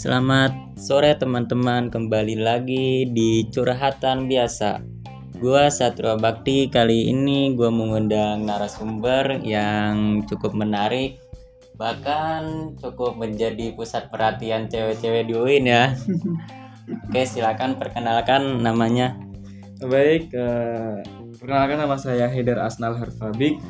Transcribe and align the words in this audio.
Selamat 0.00 0.56
sore 0.80 1.12
teman-teman, 1.12 1.92
kembali 1.92 2.40
lagi 2.40 3.04
di 3.04 3.44
curhatan 3.52 4.32
biasa. 4.32 4.80
Gua 5.36 5.68
Satrio 5.68 6.16
Bakti 6.16 6.72
kali 6.72 7.12
ini 7.12 7.52
gua 7.52 7.68
mengundang 7.68 8.48
narasumber 8.48 9.44
yang 9.44 10.24
cukup 10.24 10.56
menarik, 10.56 11.20
bahkan 11.76 12.72
cukup 12.80 13.20
menjadi 13.20 13.76
pusat 13.76 14.08
perhatian 14.08 14.72
cewek-cewek 14.72 15.28
di 15.28 15.36
UIN 15.36 15.68
ya. 15.68 15.92
Oke, 17.04 17.28
silakan 17.28 17.76
perkenalkan 17.76 18.64
namanya. 18.64 19.20
Baik, 19.84 20.32
eh, 20.32 21.04
perkenalkan 21.36 21.76
nama 21.76 22.00
saya 22.00 22.24
Haidar 22.32 22.64
Asnal 22.64 22.96
Harfabik 22.96 23.60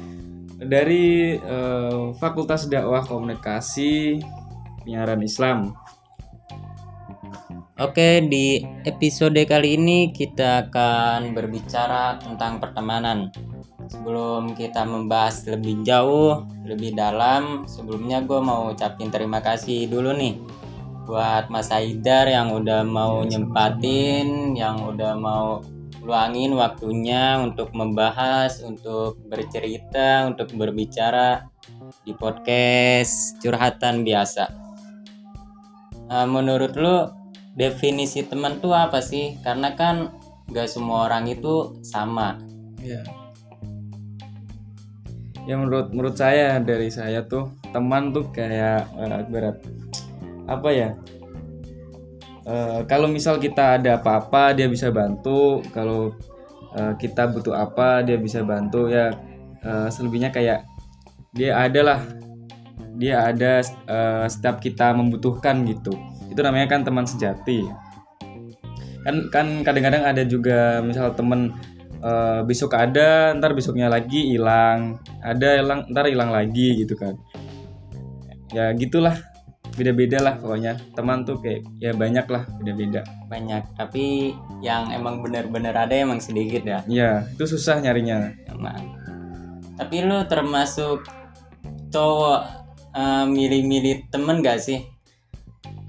dari 0.63 1.35
eh, 1.43 2.05
Fakultas 2.23 2.71
Dakwah 2.71 3.03
Komunikasi 3.03 4.23
Penyiaran 4.79 5.27
Islam. 5.27 5.75
Oke, 7.81 8.21
di 8.29 8.61
episode 8.85 9.41
kali 9.49 9.81
ini 9.81 10.13
kita 10.13 10.69
akan 10.69 11.33
berbicara 11.33 12.21
tentang 12.21 12.61
pertemanan. 12.61 13.33
Sebelum 13.89 14.53
kita 14.53 14.85
membahas 14.85 15.49
lebih 15.49 15.81
jauh, 15.81 16.45
lebih 16.69 16.93
dalam, 16.93 17.65
sebelumnya 17.65 18.21
gue 18.21 18.37
mau 18.37 18.69
ucapin 18.69 19.09
terima 19.09 19.41
kasih 19.41 19.89
dulu 19.89 20.13
nih 20.13 20.37
buat 21.09 21.49
Mas 21.49 21.73
Haidar 21.73 22.29
yang 22.29 22.53
udah 22.53 22.85
mau 22.85 23.25
nyempatin, 23.25 24.53
yang 24.61 24.85
udah 24.85 25.17
mau 25.17 25.65
luangin 26.05 26.53
waktunya 26.61 27.41
untuk 27.41 27.73
membahas, 27.73 28.61
untuk 28.61 29.17
bercerita, 29.25 30.29
untuk 30.29 30.53
berbicara 30.53 31.49
di 32.05 32.13
podcast 32.13 33.41
curhatan 33.41 34.05
biasa. 34.05 34.53
Eh, 36.13 36.27
menurut 36.29 36.77
lu 36.77 37.20
definisi 37.55 38.23
teman 38.27 38.63
tuh 38.63 38.75
apa 38.75 39.03
sih? 39.03 39.39
Karena 39.43 39.75
kan 39.75 40.15
gak 40.51 40.71
semua 40.71 41.07
orang 41.11 41.31
itu 41.31 41.79
sama. 41.83 42.39
Ya. 42.83 43.03
Ya 45.49 45.55
menurut 45.57 45.91
menurut 45.91 46.15
saya 46.15 46.61
dari 46.61 46.93
saya 46.93 47.25
tuh 47.27 47.51
teman 47.75 48.13
tuh 48.13 48.29
kayak 48.31 48.87
eh, 48.99 49.25
berat 49.31 49.57
apa 50.47 50.69
ya? 50.71 50.91
Eh, 52.47 52.81
kalau 52.87 53.07
misal 53.11 53.39
kita 53.39 53.81
ada 53.81 53.99
apa-apa 53.99 54.55
dia 54.55 54.67
bisa 54.71 54.91
bantu. 54.93 55.65
Kalau 55.75 56.15
eh, 56.77 56.93
kita 56.99 57.31
butuh 57.31 57.57
apa 57.57 58.05
dia 58.05 58.19
bisa 58.21 58.45
bantu 58.45 58.91
ya. 58.91 59.11
eh, 59.61 59.89
selebihnya 59.93 60.33
kayak 60.33 60.65
dia 61.37 61.53
adalah 61.57 62.01
dia 62.97 63.29
ada 63.29 63.61
eh, 63.65 64.27
setiap 64.29 64.59
kita 64.61 64.93
membutuhkan 64.97 65.63
gitu 65.69 65.93
itu 66.31 66.41
namanya 66.41 66.71
kan 66.71 66.87
teman 66.87 67.05
sejati 67.05 67.67
kan 69.03 69.17
kan 69.29 69.47
kadang-kadang 69.67 70.07
ada 70.07 70.23
juga 70.25 70.81
misal 70.81 71.13
temen 71.19 71.53
eh, 72.01 72.41
besok 72.47 72.79
ada 72.79 73.35
ntar 73.37 73.53
besoknya 73.53 73.91
lagi 73.91 74.33
hilang 74.33 75.03
ada 75.21 75.59
hilang 75.59 75.91
ntar 75.91 76.07
hilang 76.07 76.31
lagi 76.31 76.87
gitu 76.87 76.95
kan 76.95 77.19
ya 78.55 78.71
gitulah 78.77 79.31
beda-beda 79.79 80.19
lah 80.19 80.35
pokoknya 80.39 80.77
teman 80.99 81.23
tuh 81.23 81.39
kayak 81.39 81.63
ya 81.79 81.95
banyak 81.95 82.27
lah 82.27 82.43
beda-beda 82.59 83.07
Banyak, 83.31 83.79
tapi 83.79 84.35
yang 84.59 84.91
emang 84.91 85.23
bener-bener 85.23 85.71
ada 85.71 85.95
emang 85.95 86.19
sedikit 86.19 86.67
ya. 86.67 86.83
ya 86.91 87.23
itu 87.31 87.47
susah 87.47 87.79
nyarinya 87.79 88.35
Emang. 88.51 88.99
Tapi 89.79 90.03
lu 90.03 90.27
termasuk 90.27 91.07
cowok 91.95 92.41
eh, 92.93 93.25
milih-milih 93.31 94.11
temen 94.11 94.43
gak 94.43 94.59
sih? 94.59 94.83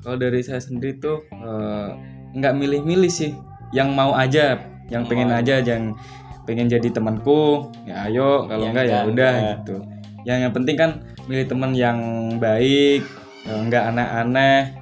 Kalau 0.01 0.17
dari 0.17 0.41
saya 0.41 0.59
sendiri 0.59 0.97
tuh 0.97 1.23
eh, 1.31 1.89
nggak 2.33 2.53
milih-milih 2.53 3.09
sih 3.09 3.31
yang 3.71 3.93
mau 3.93 4.11
aja 4.11 4.59
yang 4.91 5.07
pengen 5.07 5.31
Mau. 5.31 5.39
aja 5.39 5.61
yang 5.61 5.95
pengen 6.43 6.67
jadi 6.67 6.89
temanku 6.89 7.69
ya 7.85 8.09
ayo 8.09 8.43
kalau 8.45 8.65
Ya 8.65 8.69
enggak 8.73 8.85
ya 8.85 8.91
enggak, 8.99 9.11
udah 9.13 9.31
enggak. 9.31 9.51
gitu 9.55 9.75
yang 10.21 10.39
yang 10.41 10.53
penting 10.53 10.75
kan 10.75 10.91
milih 11.25 11.45
teman 11.47 11.71
yang 11.71 11.99
baik 12.37 13.01
eh, 13.45 13.59
nggak 13.61 13.83
aneh-aneh 13.89 14.73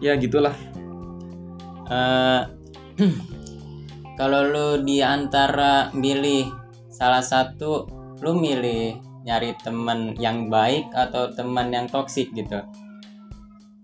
ya 0.00 0.16
gitulah 0.16 0.54
Eh, 1.82 2.42
kalau 4.18 4.40
lu 4.48 4.68
di 4.80 5.04
antara 5.04 5.92
milih 5.92 6.48
salah 6.88 7.20
satu, 7.20 7.84
lu 8.24 8.32
milih 8.32 8.96
nyari 9.22 9.52
temen 9.60 10.16
yang 10.16 10.48
baik 10.48 10.88
atau 10.92 11.28
teman 11.30 11.68
yang 11.68 11.84
toksik 11.84 12.32
gitu? 12.32 12.64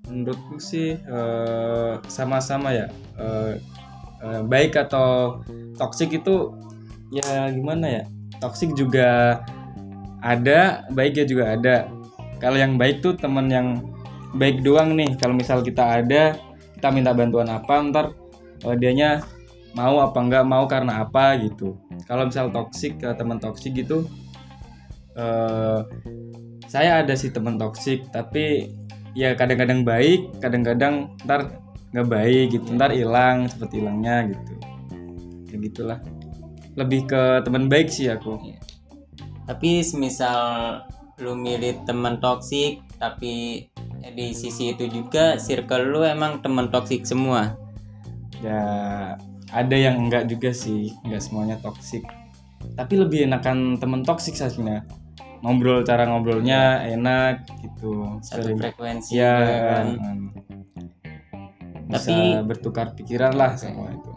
Menurutku 0.08 0.56
sih 0.58 0.96
eh, 0.98 1.92
sama-sama 2.08 2.72
ya. 2.74 2.86
Eh, 3.20 3.52
eh, 4.24 4.41
baik 4.44 4.76
atau 4.76 5.41
toksik 5.78 6.19
itu 6.19 6.52
ya 7.08 7.48
gimana 7.48 7.86
ya 7.88 8.02
toksik 8.44 8.76
juga 8.76 9.41
ada 10.24 10.88
baiknya 10.92 11.24
juga 11.28 11.44
ada. 11.54 11.76
Kalau 12.38 12.58
yang 12.58 12.78
baik 12.78 13.02
tuh 13.02 13.14
temen 13.14 13.47
yang 13.50 13.82
baik 14.34 14.62
doang 14.66 14.94
nih. 14.98 15.14
Kalau 15.18 15.34
misal 15.34 15.62
kita 15.62 16.02
ada 16.02 16.34
kita 16.78 16.88
minta 16.94 17.14
bantuan 17.14 17.50
apa 17.50 17.74
ntar 17.91 18.06
eh, 18.66 18.76
dianya 18.76 19.22
mau 19.76 20.02
apa 20.02 20.18
enggak 20.18 20.44
mau 20.48 20.64
karena 20.66 21.06
apa 21.06 21.38
gitu. 21.38 21.78
Kalau 22.08 22.26
misal 22.26 22.50
toksik 22.50 22.98
ke 22.98 23.08
teman 23.14 23.38
toksik 23.38 23.76
gitu 23.76 24.08
eh 25.18 25.82
saya 26.70 27.02
ada 27.02 27.14
sih 27.18 27.34
teman 27.34 27.58
toksik 27.58 28.06
tapi 28.14 28.70
ya 29.18 29.34
kadang-kadang 29.34 29.82
baik 29.82 30.30
kadang-kadang 30.38 31.10
ntar 31.26 31.50
nggak 31.90 32.06
baik 32.06 32.46
gitu. 32.54 32.66
Ntar 32.78 32.94
hilang 32.94 33.50
seperti 33.50 33.82
hilangnya 33.82 34.30
gitu. 34.30 34.54
Ya 35.50 35.56
gitulah. 35.58 35.98
Lebih 36.78 37.10
ke 37.10 37.22
teman 37.42 37.66
baik 37.66 37.90
sih 37.90 38.06
aku. 38.06 38.38
Tapi 39.50 39.82
semisal 39.82 40.38
lu 41.18 41.34
milih 41.34 41.82
temen 41.82 42.22
toksik, 42.22 42.78
tapi 43.02 43.66
di 44.14 44.30
sisi 44.30 44.70
itu 44.70 44.86
juga 44.86 45.34
circle 45.40 45.90
lu 45.90 46.06
emang 46.06 46.38
temen 46.38 46.70
toksik 46.70 47.02
semua. 47.02 47.58
ya 48.38 48.62
ada 49.50 49.74
yang 49.74 50.06
enggak 50.06 50.30
juga 50.30 50.54
sih. 50.54 50.94
Enggak 51.02 51.26
semuanya 51.26 51.56
toksik. 51.58 52.06
Tapi 52.78 52.94
lebih 52.94 53.26
enakan 53.26 53.80
temen 53.82 54.06
toksik 54.06 54.38
sebenarnya 54.38 54.86
ngobrol 55.41 55.87
cara 55.87 56.04
ngobrolnya 56.09 56.82
enak 56.87 57.47
gitu. 57.62 58.19
Satu 58.21 58.53
Sering- 58.53 58.59
frekuensi 58.59 59.19
ya 59.19 59.34
kan. 59.38 59.87
bisa 61.88 62.04
Tapi- 62.12 62.44
bertukar 62.44 62.93
pikiran 62.93 63.32
lah 63.32 63.56
sama 63.56 63.97
itu. 63.97 64.12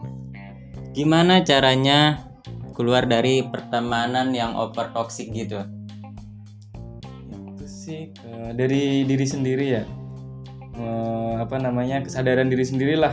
Gimana 0.92 1.40
caranya 1.40 2.20
keluar 2.76 3.08
dari 3.08 3.40
pertemanan 3.48 4.36
yang 4.36 4.52
over 4.56 4.92
toxic 4.92 5.32
gitu? 5.32 5.60
itu 7.52 7.64
sih 7.64 8.02
eh, 8.12 8.50
dari 8.52 9.08
diri 9.08 9.24
sendiri 9.24 9.66
ya. 9.72 9.84
Eh, 10.72 11.32
apa 11.40 11.56
namanya 11.56 12.00
kesadaran 12.04 12.48
diri 12.48 12.64
sendirilah 12.64 13.12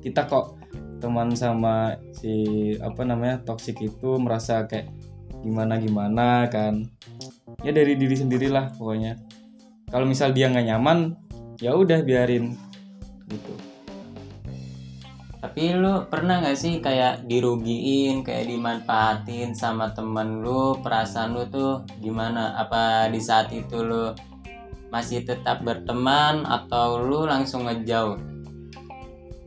kita 0.00 0.24
kok 0.28 0.56
teman 1.00 1.32
sama 1.32 1.96
si 2.12 2.32
apa 2.80 3.04
namanya 3.04 3.40
toksik 3.40 3.80
itu 3.80 4.20
merasa 4.20 4.68
kayak 4.68 4.92
gimana 5.40 5.80
gimana 5.80 6.44
kan 6.52 6.84
ya 7.60 7.70
dari 7.72 7.96
diri 7.96 8.16
sendirilah 8.16 8.76
pokoknya. 8.76 9.16
Kalau 9.90 10.06
misal 10.06 10.30
dia 10.30 10.48
nggak 10.48 10.66
nyaman 10.70 11.18
ya 11.60 11.76
udah 11.76 12.00
biarin 12.00 12.56
gitu. 13.28 13.52
Tapi 15.40 15.72
lu 15.72 16.04
pernah 16.12 16.44
gak 16.44 16.60
sih 16.60 16.84
kayak 16.84 17.24
dirugiin, 17.24 18.20
kayak 18.20 18.44
dimanfaatin 18.44 19.56
sama 19.56 19.88
temen 19.96 20.44
lu, 20.44 20.76
perasaan 20.84 21.32
lu 21.32 21.48
tuh 21.48 21.80
gimana? 21.96 22.60
Apa 22.60 23.08
di 23.08 23.24
saat 23.24 23.48
itu 23.48 23.80
lu 23.80 24.12
masih 24.92 25.24
tetap 25.24 25.64
berteman 25.64 26.44
atau 26.44 27.00
lu 27.00 27.24
langsung 27.24 27.64
ngejauh? 27.64 28.20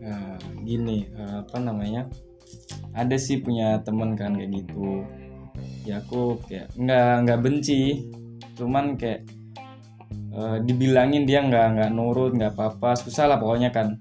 Nah, 0.01 0.33
gini 0.65 1.05
eh, 1.13 1.45
apa 1.45 1.61
namanya? 1.61 2.09
Ada 2.97 3.13
sih 3.21 3.45
punya 3.45 3.77
temen 3.85 4.17
kan 4.17 4.33
kayak 4.33 4.49
gitu 4.65 5.05
ya 5.83 5.99
aku 5.99 6.39
kayak 6.47 6.71
nggak 6.79 7.13
nggak 7.27 7.39
benci. 7.43 8.07
Cuman 8.55 8.95
kayak 8.95 9.27
eh, 10.33 10.57
dibilangin 10.63 11.27
dia 11.27 11.43
nggak 11.43 11.67
nggak 11.77 11.89
nurut 11.91 12.31
nggak 12.35 12.55
apa-apa. 12.55 12.95
Susah 12.99 13.27
lah 13.27 13.37
pokoknya 13.39 13.69
kan. 13.69 13.99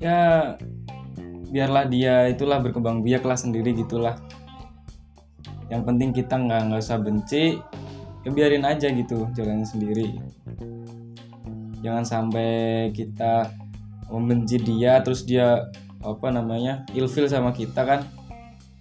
Ya 0.00 0.54
biarlah 1.50 1.84
dia 1.90 2.30
itulah 2.30 2.62
berkembang 2.62 3.02
biak 3.02 3.26
lah 3.26 3.36
sendiri 3.36 3.74
gitulah. 3.74 4.16
Yang 5.70 5.82
penting 5.86 6.10
kita 6.14 6.34
nggak 6.38 6.60
nggak 6.70 6.82
usah 6.82 6.98
benci 6.98 7.58
ya 8.20 8.28
biarin 8.30 8.64
aja 8.64 8.88
gitu 8.90 9.26
jalan 9.34 9.66
sendiri. 9.66 10.18
Jangan 11.80 12.04
sampai 12.04 12.88
kita 12.92 13.48
membenci 14.12 14.58
dia 14.60 15.00
terus 15.00 15.24
dia 15.24 15.70
apa 16.00 16.28
namanya 16.32 16.84
ilfil 16.96 17.28
sama 17.28 17.52
kita 17.52 17.84
kan 17.84 18.00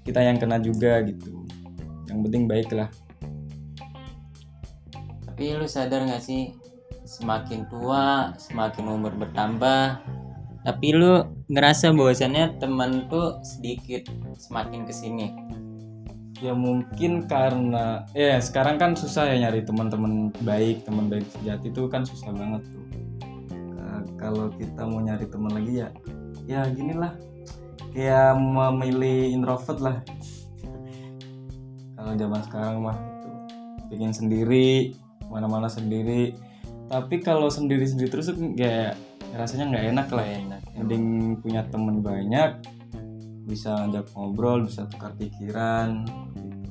kita 0.09 0.25
yang 0.25 0.41
kena 0.41 0.57
juga 0.57 1.05
gitu. 1.05 1.45
Yang 2.09 2.19
penting 2.25 2.43
baik 2.49 2.73
lah. 2.73 2.89
Tapi 5.29 5.53
lu 5.53 5.69
sadar 5.69 6.09
gak 6.09 6.25
sih 6.25 6.57
semakin 7.05 7.69
tua 7.69 8.37
semakin 8.37 8.85
umur 8.85 9.09
bertambah 9.17 9.97
tapi 10.61 10.93
lu 10.93 11.25
ngerasa 11.49 11.89
bahwasannya 11.95 12.61
teman 12.61 13.09
tuh 13.09 13.39
sedikit 13.41 14.05
semakin 14.37 14.85
ke 14.85 14.93
sini? 14.93 15.31
Ya 16.43 16.51
mungkin 16.51 17.25
karena 17.25 18.05
ya 18.13 18.37
sekarang 18.37 18.77
kan 18.77 18.91
susah 18.93 19.27
ya 19.31 19.47
nyari 19.47 19.63
teman-teman 19.63 20.31
baik 20.43 20.83
teman 20.83 21.07
baik 21.07 21.25
sejati 21.31 21.71
itu 21.71 21.87
kan 21.87 22.03
susah 22.03 22.31
banget 22.35 22.63
tuh. 22.69 22.85
Ka- 23.75 24.07
kalau 24.19 24.45
kita 24.53 24.83
mau 24.83 24.99
nyari 24.99 25.25
teman 25.27 25.51
lagi 25.55 25.73
ya 25.83 25.87
ya 26.45 26.61
gini 26.69 26.93
lah 26.95 27.15
kayak 27.93 28.37
memilih 28.37 29.33
introvert 29.33 29.79
lah. 29.81 29.97
Kalau 31.99 32.13
zaman 32.15 32.41
sekarang 32.47 32.75
mah 32.79 32.97
itu 32.97 33.29
bikin 33.91 34.11
sendiri 34.15 34.95
mana-mana 35.27 35.67
sendiri. 35.69 36.33
Tapi 36.89 37.21
kalau 37.21 37.53
sendiri-sendiri 37.53 38.09
terus 38.09 38.33
tuh 38.33 38.37
kayak 38.57 38.97
rasanya 39.37 39.65
nggak 39.73 39.85
enak 39.93 40.07
lah 40.09 40.25
enak. 40.25 40.61
Mending 40.73 41.37
punya 41.43 41.61
temen 41.69 42.01
banyak 42.01 42.57
bisa 43.49 43.73
ngajak 43.73 44.05
ngobrol 44.13 44.65
bisa 44.69 44.85
tukar 44.85 45.13
pikiran 45.17 46.05
gitu. 46.05 46.69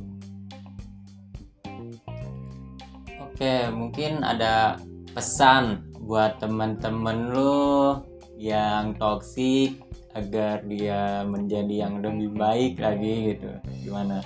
Oke, 3.19 3.71
mungkin 3.71 4.23
ada 4.23 4.79
pesan 5.15 5.87
buat 6.03 6.39
teman-teman 6.39 7.35
lu 7.35 7.99
yang 8.39 8.95
toksik 8.95 9.83
agar 10.19 10.67
dia 10.67 11.23
menjadi 11.23 11.87
yang 11.87 12.03
lebih 12.03 12.35
baik 12.35 12.83
lagi 12.83 13.35
gitu. 13.35 13.51
Gimana? 13.87 14.21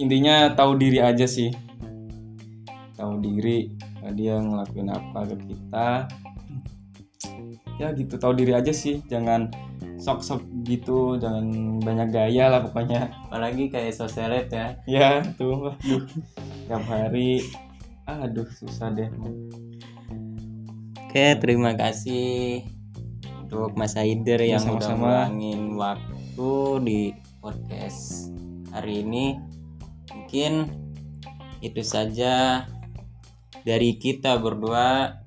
intinya 0.00 0.56
tahu 0.56 0.80
diri 0.80 0.98
aja 0.98 1.28
sih. 1.28 1.52
Tahu 2.96 3.20
diri 3.20 3.68
eh, 4.00 4.12
dia 4.16 4.40
ngelakuin 4.40 4.88
apa 4.88 5.20
ke 5.28 5.36
kita. 5.44 5.88
Ya 7.76 7.92
gitu 7.92 8.16
tahu 8.16 8.32
diri 8.32 8.56
aja 8.56 8.72
sih. 8.72 9.04
Jangan 9.12 9.52
sok-sok 10.00 10.40
gitu 10.64 11.20
jangan 11.20 11.78
banyak 11.84 12.08
gaya 12.08 12.48
lah 12.48 12.64
pokoknya. 12.64 13.12
Apalagi 13.28 13.68
kayak 13.68 13.92
sosialet 13.92 14.48
ya. 14.48 14.66
ya 14.88 15.20
tuh. 15.36 15.76
Aduh 15.76 16.04
tiap 16.64 16.84
hari. 16.88 17.44
Aduh 18.08 18.48
susah 18.56 18.88
deh. 18.96 19.12
Oke, 21.10 21.36
terima 21.42 21.74
kasih 21.76 22.79
untuk 23.50 23.74
Mas 23.74 23.98
Haider 23.98 24.38
Ya, 24.38 24.54
yang 24.54 24.78
udah 24.78 24.78
sama-sama. 24.78 25.26
meluangin 25.26 25.60
waktu 25.74 26.50
di 26.86 27.00
podcast 27.42 28.30
hari 28.70 29.02
ini. 29.02 29.42
Mungkin 30.14 30.70
itu 31.58 31.82
saja 31.82 32.62
dari 33.66 33.98
kita 33.98 34.38
berdua. 34.38 35.18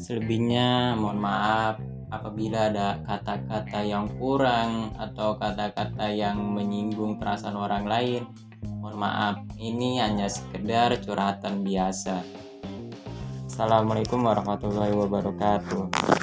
Selebihnya 0.00 0.96
mohon 0.96 1.20
maaf 1.20 1.76
apabila 2.08 2.72
ada 2.72 2.96
kata-kata 3.04 3.84
yang 3.84 4.08
kurang 4.16 4.96
atau 4.96 5.36
kata-kata 5.36 6.08
yang 6.16 6.40
menyinggung 6.56 7.20
perasaan 7.20 7.60
orang 7.60 7.84
lain. 7.84 8.24
Mohon 8.80 8.96
maaf, 9.04 9.36
ini 9.60 10.00
hanya 10.00 10.32
sekedar 10.32 10.96
curhatan 11.04 11.60
biasa. 11.60 12.24
Assalamualaikum 13.44 14.24
warahmatullahi 14.24 14.96
wabarakatuh. 14.96 16.15